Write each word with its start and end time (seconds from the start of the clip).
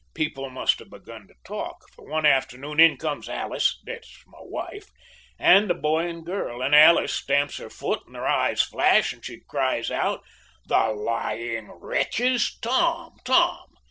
People 0.15 0.49
must 0.49 0.79
have 0.79 0.89
begun 0.89 1.27
to 1.27 1.35
talk, 1.45 1.87
for 1.93 2.07
one 2.09 2.25
afternoon 2.25 2.79
in 2.79 2.97
comes 2.97 3.29
Alice 3.29 3.79
that's 3.85 4.23
my 4.25 4.39
wife 4.41 4.89
and 5.37 5.69
the 5.69 5.75
boy 5.75 6.07
and 6.07 6.25
girl, 6.25 6.63
and 6.63 6.73
Alice 6.73 7.13
stamps 7.13 7.57
her 7.57 7.69
foot, 7.69 8.07
and 8.07 8.15
her 8.15 8.25
eyes 8.25 8.63
flash, 8.63 9.13
and 9.13 9.23
she 9.23 9.41
cries 9.47 9.91
out, 9.91 10.23
'The 10.65 10.87
lying 10.93 11.69
wretches 11.79 12.57
Tom, 12.63 13.15
Tom!' 13.23 13.75